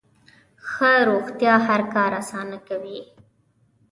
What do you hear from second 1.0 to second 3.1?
روغتیا هر کار اسانه کوي.